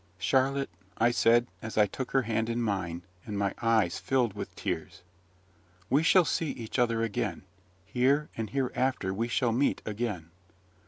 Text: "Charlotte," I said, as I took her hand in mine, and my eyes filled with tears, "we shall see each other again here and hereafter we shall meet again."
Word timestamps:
"Charlotte," 0.17 0.71
I 0.97 1.11
said, 1.11 1.45
as 1.61 1.77
I 1.77 1.85
took 1.85 2.09
her 2.09 2.23
hand 2.23 2.49
in 2.49 2.59
mine, 2.59 3.03
and 3.23 3.37
my 3.37 3.53
eyes 3.61 3.99
filled 3.99 4.33
with 4.33 4.55
tears, 4.55 5.03
"we 5.91 6.01
shall 6.01 6.25
see 6.25 6.49
each 6.49 6.79
other 6.79 7.03
again 7.03 7.43
here 7.85 8.27
and 8.35 8.49
hereafter 8.49 9.13
we 9.13 9.27
shall 9.27 9.51
meet 9.51 9.79
again." 9.85 10.31